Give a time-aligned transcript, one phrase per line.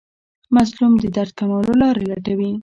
[0.55, 2.51] مظلوم د درد کمولو لارې لټوي.